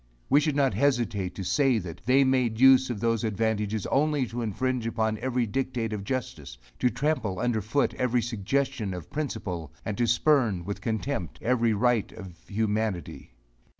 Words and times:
We 0.31 0.39
should 0.39 0.55
not 0.55 0.73
hesitate 0.73 1.35
to 1.35 1.43
say 1.43 1.77
that 1.77 2.01
they 2.07 2.23
made 2.23 2.59
use 2.59 2.89
of 2.89 2.99
those 2.99 3.23
advantages 3.23 3.85
only 3.85 4.25
to 4.25 4.41
infringe 4.41 4.87
upon 4.87 5.19
every 5.19 5.45
dictate 5.45 5.93
of 5.93 6.03
justice; 6.03 6.57
to 6.79 6.89
trample 6.89 7.37
under 7.37 7.61
foot 7.61 7.93
every 7.93 8.23
suggestion 8.23 8.95
of 8.95 9.11
principle, 9.11 9.71
and 9.85 9.95
to 9.99 10.07
spurn, 10.07 10.65
with 10.65 10.81
contempt, 10.81 11.37
every 11.43 11.73
right 11.73 12.11
of 12.13 12.33
humanity. 12.47 13.35